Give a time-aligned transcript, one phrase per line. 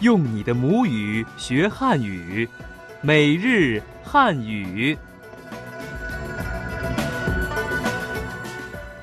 [0.00, 2.48] 用你的母语学汉语，
[3.02, 4.98] 每日汉语。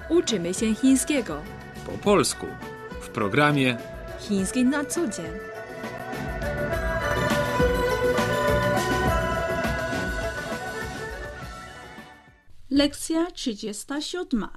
[0.09, 1.41] Uczymy się chińskiego.
[1.85, 2.45] Po polsku
[3.01, 3.77] w programie
[4.19, 5.25] Chiński na co dzień.
[12.69, 14.47] Lekcja 37.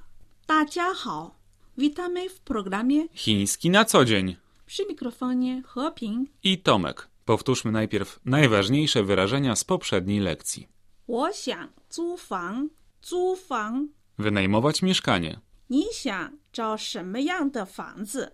[0.46, 1.34] 大家好
[1.78, 4.36] Witamy w programie Chiński na co dzień.
[4.66, 6.28] przy mikrofonie Hoping.
[6.42, 7.08] I Tomek.
[7.24, 10.68] Powtórzmy najpierw najważniejsze wyrażenia z poprzedniej lekcji.
[11.06, 12.70] 我想租房
[13.02, 13.88] 租房
[14.18, 15.40] Wynajmować mieszkanie.
[15.68, 18.32] 你想找什么样的房子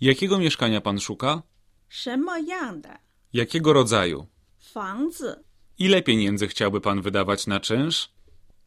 [0.00, 1.42] Jakiego mieszkania pan szuka?
[1.88, 3.00] 什么样的
[3.32, 4.26] Jakiego rodzaju?
[4.60, 5.44] 房子
[5.78, 8.08] Ile pieniędzy chciałby pan wydawać na czynsz?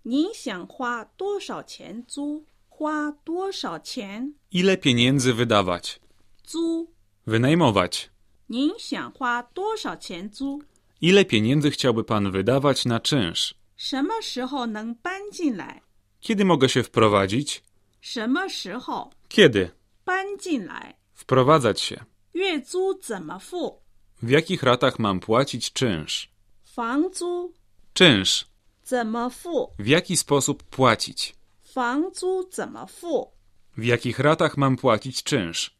[0.06, 6.00] 你想花多少钱租花多少钱 Ile pieniędzy wydawać?
[6.44, 6.88] 租
[7.28, 8.10] Wynajmować.
[8.50, 10.62] 您想花多少钱租
[11.02, 13.54] Ile pieniędzy chciałby pan wydawać na czynsz?
[13.78, 15.82] 什么时候能搬进来
[16.22, 17.62] Kiedy mogę się wprowadzić?
[18.02, 19.70] 什么时候 Kiedy?
[20.06, 22.06] 搬进来 Wprowadzać się.
[22.34, 23.80] 月租怎么付
[24.24, 26.30] W jakich ratach mam płacić czynsz?
[26.76, 27.54] 房租
[27.94, 28.46] Czynsz.
[28.84, 31.34] 怎么付 W jaki sposób płacić?
[31.64, 33.32] 房租怎么付
[33.78, 35.72] W jakich ratach mam płacić czynsz?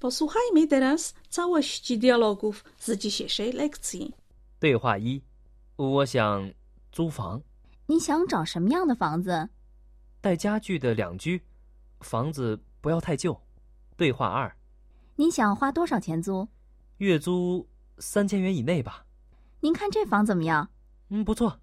[0.00, 4.14] Posłuchajmy teraz całości dialogów z dzisiejszej lekcji.
[4.60, 5.22] 对话一：
[5.76, 6.52] 我想
[6.92, 7.42] 租房，
[7.86, 9.48] 你想找什么样的房子？
[10.20, 11.42] 带家具的两居，
[12.00, 13.40] 房子不要太旧。
[13.96, 14.54] 对话二：
[15.16, 16.46] 你想花多少钱租？
[16.98, 17.66] 月租
[17.98, 19.04] 三千元以内吧。
[19.60, 20.68] 您看这房怎么样？
[21.08, 21.58] 嗯，不错。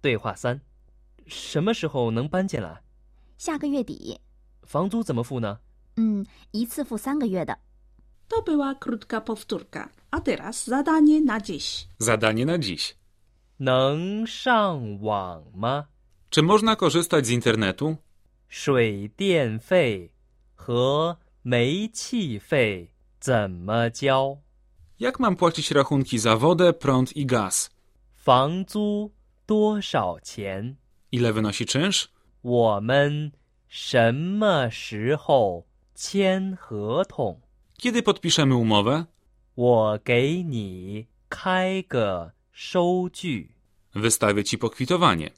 [0.00, 0.60] 对话三：
[1.26, 2.82] 什么时候能搬进来？
[3.38, 4.20] 下个月底。
[4.62, 5.58] 房租怎么付呢？
[5.96, 7.58] 嗯，一次付三个月的。
[8.31, 9.89] To była krótka powtórka.
[10.11, 11.87] A teraz zadanie na dziś.
[11.99, 12.95] Zadanie na dziś.
[13.59, 15.85] 能上网吗？
[16.29, 17.97] Czy można korzystać z internetu?
[18.49, 20.09] 水电费
[20.55, 24.37] 和煤气费怎么交？
[24.99, 27.69] Jak mam płacić rachunki za wodę, prąd i gaz?
[28.15, 29.11] 房租
[29.45, 30.75] 多少钱？
[31.11, 32.07] Ile wynosi czynsz?
[32.43, 33.31] 我们
[33.67, 35.65] 什么时候
[35.95, 37.41] 签合同？
[37.81, 39.05] Kiedy podpiszemy umowę?
[39.55, 43.47] 我给你开个收据。
[43.95, 45.31] Wystawię ci pokwitowanie.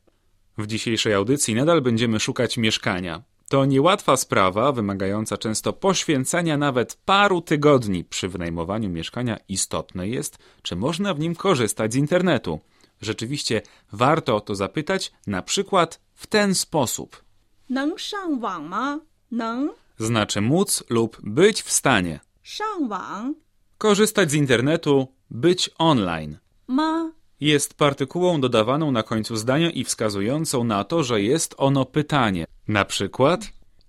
[0.57, 3.23] W dzisiejszej audycji nadal będziemy szukać mieszkania.
[3.49, 8.03] To niełatwa sprawa, wymagająca często poświęcenia nawet paru tygodni.
[8.03, 12.59] Przy wynajmowaniu mieszkania istotne jest, czy można w nim korzystać z internetu.
[13.01, 13.61] Rzeczywiście
[13.91, 17.23] warto o to zapytać, na przykład w ten sposób.
[17.69, 18.99] 能上网吗？
[19.31, 22.19] 能 Znaczy móc lub być w stanie.
[22.43, 23.33] 上网
[23.77, 26.37] Korzystać z internetu, być online.
[26.67, 27.11] 吗？
[27.39, 32.45] Jest partykułą dodawaną na końcu zdania i wskazującą na to, że jest ono pytanie.
[32.67, 33.41] Na przykład,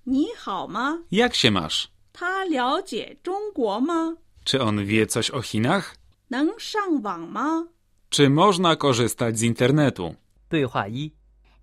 [0.06, 0.98] 你好吗？
[1.10, 1.88] jak się masz?
[2.12, 4.16] 他了解中国吗？
[4.44, 5.97] Czy on wie coś o Chinach?
[6.31, 7.66] 能上网吗？
[8.10, 10.14] Czy można korzystać z internetu?
[10.48, 11.12] 对话一：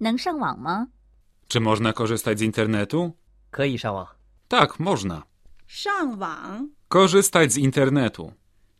[0.01, 0.87] 能上网吗？
[1.47, 3.13] Czy można korzystać z internetu?
[3.51, 4.07] 可以上网。
[4.49, 5.23] Tak, można.
[5.67, 8.33] 上网 Korzystać z internetu.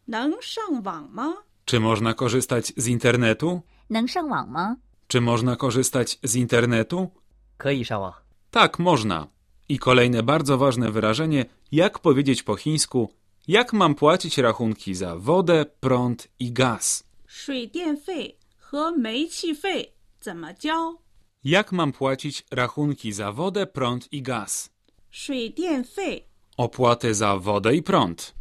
[0.07, 1.33] 能上网吗？
[1.65, 3.61] Czy można korzystać z internetu?
[3.89, 4.77] 能上网吗？
[5.07, 7.09] Czy można korzystać z internetu?
[7.57, 8.13] 可以上网。
[8.51, 9.27] Tak, można.
[9.69, 13.09] I kolejne bardzo ważne wyrażenie, jak powiedzieć po chińsku,
[13.47, 17.03] jak mam płacić rachunki za wodę, prąd i gaz.
[17.27, 20.97] 水电费和煤气费怎么交？
[21.43, 24.69] Jak mam płacić rachunki za wodę, prąd i gaz?
[25.11, 26.27] 水电费
[26.57, 28.33] Opłaty za wodę i prąd.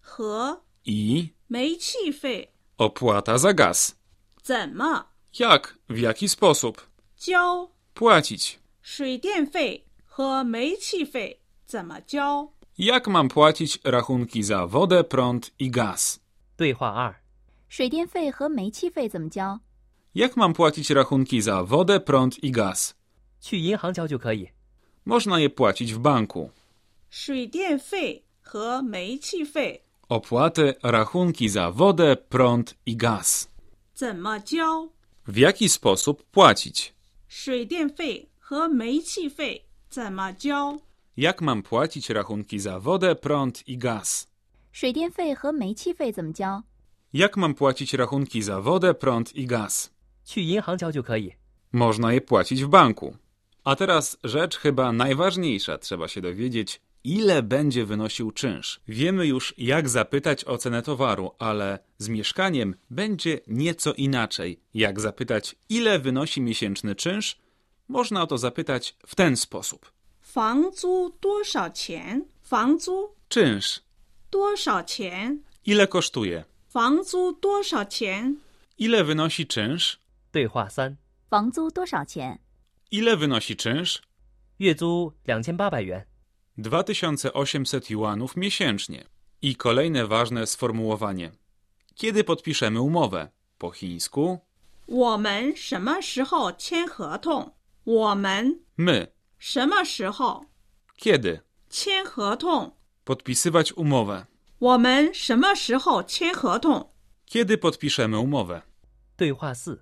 [0.00, 2.48] 和 I 煤气费
[2.78, 3.94] opłata za gaz.
[4.42, 5.04] 怎么
[5.38, 5.78] Jak?
[5.88, 6.86] W jaki sposób?
[7.16, 7.68] 交？
[7.94, 8.58] Płacić.
[8.82, 12.48] 水电费和煤气费怎么交？
[12.78, 16.18] Jak mam płacić rachunki za wodę, prąd i gaz?
[16.56, 17.14] 对话二：
[17.68, 19.60] 水电费和煤气费怎么交？
[20.14, 22.94] Jak mam płacić rachunki za wodę, prąd i gaz?
[23.40, 24.48] 去银行交就可以。
[25.06, 26.50] Można je płacić w banku.
[30.09, 33.47] Opłaty, rachunki za wodę, prąd i gaz.
[35.27, 36.93] W jaki sposób płacić?
[41.17, 44.27] Jak mam płacić rachunki za wodę, prąd i gaz?
[47.13, 49.89] Jak mam płacić rachunki za wodę, prąd i gaz?
[51.71, 53.15] Można je płacić w banku.
[53.63, 58.80] A teraz rzecz chyba najważniejsza, trzeba się dowiedzieć, ile będzie wynosił czynsz.
[58.88, 64.60] Wiemy już, jak zapytać o cenę towaru, ale z mieszkaniem będzie nieco inaczej.
[64.74, 67.38] Jak zapytać, ile wynosi miesięczny czynsz?
[67.88, 69.92] Można o to zapytać w ten sposób.
[70.34, 72.22] 房租多少钱？
[72.42, 73.80] 房租 Czynsz.
[74.30, 75.38] 多少钱？
[75.66, 76.44] Ile kosztuje?
[76.68, 78.36] 房租多少钱？
[78.78, 79.98] Ile wynosi czynsz?
[80.32, 80.96] 对话三：
[81.30, 82.38] 房租多少钱？
[82.90, 84.00] Ile wynosi czynsz?
[84.58, 86.04] 月租两千八百元，
[86.58, 89.04] 2800 juanów miesięcznie.
[89.42, 91.30] I kolejne ważne sformułowanie.
[91.94, 93.28] Kiedy podpiszemy umowę?
[93.58, 94.38] Po chińsku
[94.86, 97.52] 我们什么时候签合同？
[97.84, 99.08] 我们 my.
[99.38, 100.44] 什么时候
[100.98, 101.40] Kiedy?
[101.70, 102.72] 签合同？
[103.04, 104.26] Podpisywać umowę.
[104.58, 106.88] 我们什么时候签合同？
[107.26, 108.62] Kiedy podpiszemy umowę?
[109.16, 109.80] 对话四：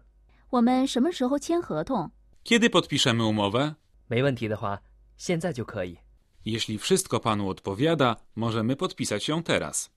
[0.51, 2.11] 我们什么时候签合同？
[2.45, 3.75] Kiedy podpiszemy umowę?
[4.07, 4.81] 没问题的话，
[5.17, 5.99] 现在就可以。
[6.45, 9.91] Jeśli wszystko panu odpowiada, możemy podpisać ją teraz.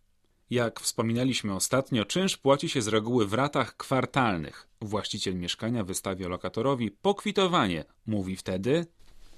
[0.50, 4.68] Jak wspominaliśmy ostatnio, czynsz płaci się z reguły w ratach kwartalnych.
[4.81, 7.86] Właściciel mieszkania wystawia lokatorowi pokwitowanie.
[8.06, 8.88] Mówi wtedy: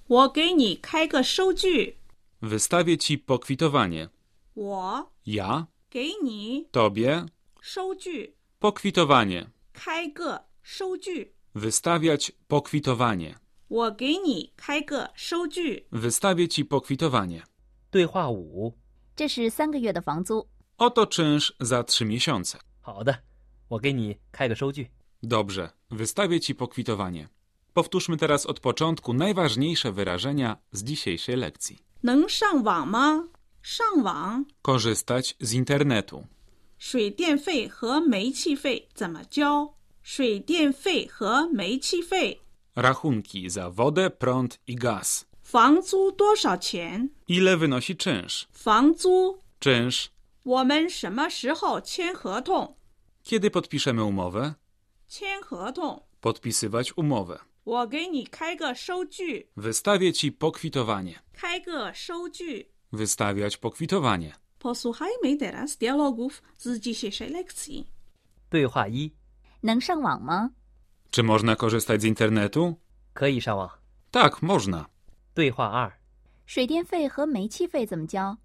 [0.07, 1.93] 我给你开个收据。
[2.41, 4.09] Wystawię ci pokwitowanie.
[4.55, 7.25] 我 Ja, 给你 tobie,
[7.61, 9.49] 收据， pokwitowanie.
[9.73, 11.25] 开个收据。
[11.55, 13.35] Wystawiać pokwitowanie.
[13.69, 15.85] 我给你开个收据。
[15.91, 17.43] Wystawię ci pokwitowanie.
[17.91, 18.73] 对话五：
[19.15, 20.47] 这是三个月的房租。
[20.77, 22.59] Oto czynsz za trzy miesiące.
[22.81, 23.19] 好的，
[23.69, 24.87] 我给你开个收据。
[25.23, 27.29] Dobrze, wystawię ci pokwitowanie.
[27.73, 31.79] Powtórzmy teraz od początku najważniejsze wyrażenia z dzisiejszej lekcji.
[32.03, 33.27] 能上网吗？
[33.61, 34.45] 上网。
[34.61, 36.23] Korzystać z internetu.
[36.77, 39.73] 水电费和煤气费怎么交？
[40.03, 42.41] 水电费和煤气费。
[42.75, 45.25] Rachunki za wodę, prąd i gaz.
[45.43, 47.09] 房租多少钱？
[47.27, 48.47] Ile wynosi czynsz?
[48.51, 49.39] 房租。
[49.59, 50.09] Czynsz.
[50.43, 52.75] 我们什么时候签合同？
[53.23, 54.53] Kiedy podpiszemy umowę?
[55.07, 56.01] 签合同。
[56.21, 57.39] Podpisywać umowę.
[57.63, 59.47] 我给你开个收据。
[59.57, 61.19] Wystawię ci pokwitowanie.
[61.33, 62.65] 开个收据。
[62.91, 64.33] Wystawiać pokwitowanie.
[64.59, 67.87] Posłuchajmy teraz dialogów z dzisiejszej lekcji.
[68.49, 69.11] 对话一：
[69.63, 70.49] 能上网吗？
[71.11, 72.75] Czy można korzystać z internetu?
[73.13, 73.69] 可以上网。
[74.11, 74.85] Tak, można.
[75.33, 75.91] 对话二：
[76.45, 78.37] 水电费和煤气费怎么交？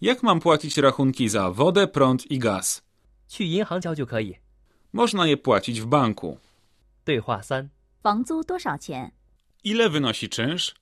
[0.00, 2.80] Jak mam płacić rachunki za wodę, prąd i gaz?
[3.28, 4.36] 去银行交就可以。
[4.92, 6.38] Można je płacić w banku.
[7.04, 7.70] 对话三：
[8.02, 9.10] 房租多少钱？
[9.64, 10.74] Ile wynosi czynsz?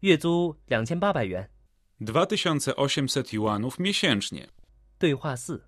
[0.00, 1.48] 月租两千八百元。
[2.00, 4.48] 2800 juanów miesięcznie.
[4.98, 5.62] 对话四：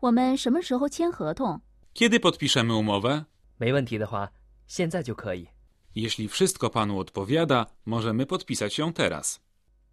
[0.00, 1.60] 我们什么时候签合同？
[1.94, 3.24] Kiedy podpiszemy umowę?
[3.58, 4.30] 没问题的话，
[4.66, 5.46] 现在就可以。
[5.94, 9.40] Jeśli wszystko panu odpowiada, możemy podpisać ją teraz.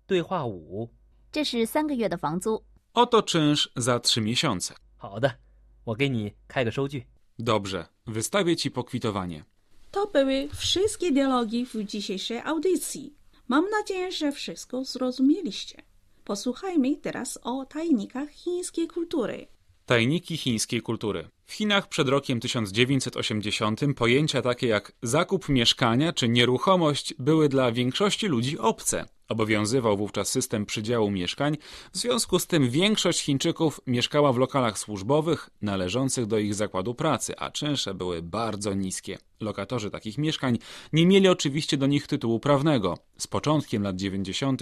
[0.08, 0.90] 对话五：
[1.32, 2.64] 这是三个月的房租。
[2.94, 4.76] Oto czynsz za trzy miesiące.
[4.98, 5.32] 好的，
[5.86, 7.06] 我给你开个收据。
[7.40, 9.44] Dobrze, wystawię ci pokwitowanie.
[9.92, 13.14] To były wszystkie dialogi w dzisiejszej audycji.
[13.48, 15.82] Mam nadzieję, że wszystko zrozumieliście.
[16.24, 19.48] Posłuchajmy teraz o tajnikach chińskiej kultury.
[19.86, 21.30] Tajniki chińskiej kultury.
[21.53, 28.27] W Chinach przed rokiem 1980 pojęcia takie jak zakup mieszkania czy nieruchomość były dla większości
[28.27, 29.07] ludzi obce.
[29.29, 31.57] Obowiązywał wówczas system przydziału mieszkań,
[31.93, 37.39] w związku z tym większość Chińczyków mieszkała w lokalach służbowych należących do ich zakładu pracy,
[37.39, 39.19] a czynsze były bardzo niskie.
[39.41, 40.59] Lokatorzy takich mieszkań
[40.93, 42.99] nie mieli oczywiście do nich tytułu prawnego.
[43.19, 44.61] Z początkiem lat 90.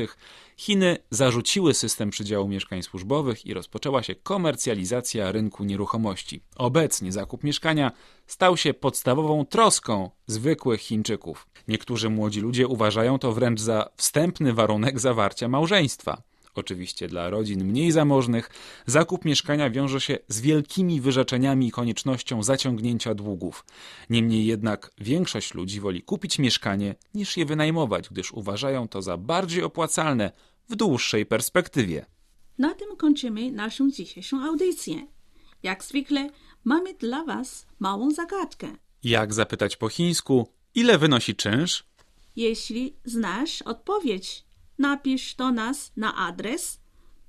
[0.57, 6.43] Chiny zarzuciły system przydziału mieszkań służbowych i rozpoczęła się komercjalizacja rynku nieruchomości.
[6.81, 7.93] Obecnie zakup mieszkania
[8.27, 11.47] stał się podstawową troską zwykłych Chińczyków.
[11.69, 16.23] Niektórzy młodzi ludzie uważają to wręcz za wstępny warunek zawarcia małżeństwa.
[16.55, 18.51] Oczywiście dla rodzin mniej zamożnych
[18.87, 23.65] zakup mieszkania wiąże się z wielkimi wyrzeczeniami i koniecznością zaciągnięcia długów.
[24.11, 29.63] Niemniej jednak większość ludzi woli kupić mieszkanie niż je wynajmować, gdyż uważają to za bardziej
[29.63, 30.33] opłacalne
[30.69, 32.07] w dłuższej perspektywie.
[32.59, 35.07] Na tym kończymy naszą dzisiejszą audycję.
[35.63, 36.31] Jak zwykle
[36.65, 38.69] mamy dla Was małą zagadkę.
[39.03, 41.85] Jak zapytać po chińsku, ile wynosi czynsz?
[42.37, 44.45] Jeśli znasz odpowiedź,
[44.79, 46.81] napisz do nas na adres